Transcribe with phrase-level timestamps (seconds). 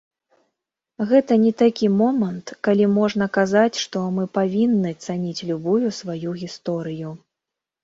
[1.09, 7.09] Гэта не такі момант, калі можна казаць, што мы павінны цаніць любую сваю гісторыю.